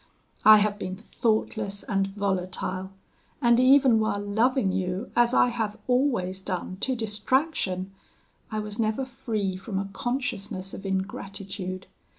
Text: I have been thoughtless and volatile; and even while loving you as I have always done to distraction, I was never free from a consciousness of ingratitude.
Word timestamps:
I 0.43 0.57
have 0.57 0.79
been 0.79 0.95
thoughtless 0.95 1.83
and 1.83 2.07
volatile; 2.07 2.89
and 3.39 3.59
even 3.59 3.99
while 3.99 4.19
loving 4.19 4.71
you 4.71 5.11
as 5.15 5.31
I 5.31 5.49
have 5.49 5.77
always 5.87 6.41
done 6.41 6.77
to 6.77 6.95
distraction, 6.95 7.91
I 8.49 8.61
was 8.61 8.79
never 8.79 9.05
free 9.05 9.57
from 9.57 9.77
a 9.77 9.89
consciousness 9.93 10.73
of 10.73 10.87
ingratitude. 10.87 11.85